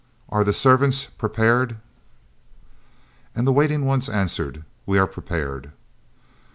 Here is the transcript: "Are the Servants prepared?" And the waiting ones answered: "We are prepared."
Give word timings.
"Are 0.29 0.43
the 0.43 0.51
Servants 0.51 1.05
prepared?" 1.05 1.77
And 3.35 3.45
the 3.45 3.53
waiting 3.53 3.85
ones 3.85 4.09
answered: 4.09 4.65
"We 4.87 4.97
are 4.97 5.05
prepared." 5.05 5.73